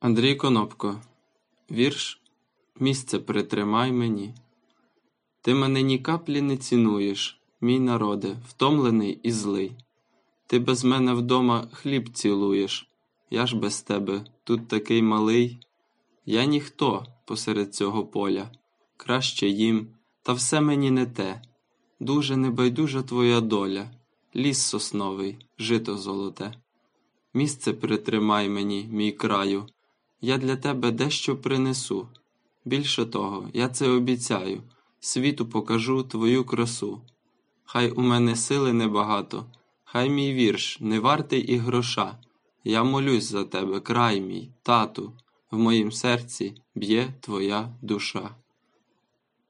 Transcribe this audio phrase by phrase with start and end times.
[0.00, 1.00] Андрій Конопко
[1.70, 2.20] Вірш
[2.78, 4.34] Місце притримай мені.
[5.42, 9.72] Ти мене ні каплі не цінуєш, мій народе, втомлений і злий.
[10.46, 12.88] Ти без мене вдома хліб цілуєш,
[13.30, 15.58] я ж без тебе тут такий малий.
[16.26, 18.50] Я ніхто посеред цього поля,
[18.96, 19.88] краще їм,
[20.22, 21.42] та все мені не те.
[22.00, 23.90] Дуже небайдужа твоя доля,
[24.36, 26.54] ліс сосновий, жито золоте.
[27.34, 29.66] Місце притримай мені, мій краю,
[30.20, 32.08] я для тебе дещо принесу.
[32.64, 34.62] Більше того, я це обіцяю,
[35.00, 37.00] світу покажу твою красу.
[37.64, 39.46] Хай у мене сили небагато,
[39.84, 42.18] хай мій вірш не вартий і гроша.
[42.64, 45.12] Я молюсь за тебе, край мій, тату,
[45.50, 48.30] в моїм серці б'є твоя душа.